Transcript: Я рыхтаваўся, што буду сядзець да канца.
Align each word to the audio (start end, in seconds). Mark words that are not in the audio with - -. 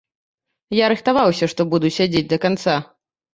Я 0.75 0.85
рыхтаваўся, 0.93 1.49
што 1.53 1.61
буду 1.75 1.93
сядзець 1.99 2.25
да 2.33 2.41
канца. 2.47 2.75